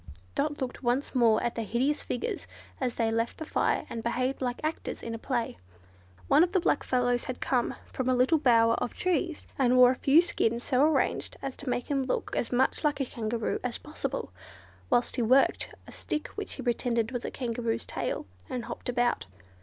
Dot 0.33 0.59
looked 0.59 0.81
once 0.81 1.13
more 1.13 1.43
at 1.43 1.53
the 1.53 1.61
hideous 1.61 2.01
figures 2.01 2.47
as 2.79 2.95
they 2.95 3.11
left 3.11 3.37
the 3.37 3.45
fire 3.45 3.85
and 3.87 4.01
behaved 4.01 4.41
like 4.41 4.59
actors 4.63 5.03
in 5.03 5.13
a 5.13 5.19
play. 5.19 5.59
One 6.27 6.43
of 6.43 6.53
the 6.53 6.59
black 6.59 6.83
fellows 6.83 7.25
had 7.25 7.39
come 7.39 7.75
from 7.85 8.09
a 8.09 8.15
little 8.15 8.39
bower 8.39 8.73
of 8.77 8.95
trees, 8.95 9.45
and 9.59 9.77
wore 9.77 9.91
a 9.91 9.95
few 9.95 10.19
skins 10.23 10.63
so 10.63 10.81
arranged 10.81 11.37
as 11.43 11.55
to 11.57 11.69
make 11.69 11.85
him 11.85 12.01
look 12.05 12.35
as 12.35 12.51
much 12.51 12.83
like 12.83 12.99
a 12.99 13.05
Kangaroo 13.05 13.59
as 13.63 13.77
possible, 13.77 14.31
whilst 14.89 15.17
he 15.17 15.21
worked 15.21 15.71
a 15.85 15.91
stick 15.91 16.29
which 16.29 16.53
he 16.55 16.63
pretended 16.63 17.11
was 17.11 17.23
a 17.23 17.29
Kangaroo's 17.29 17.85
tail, 17.85 18.25
and 18.49 18.65
hopped 18.65 18.89
about. 18.89 19.27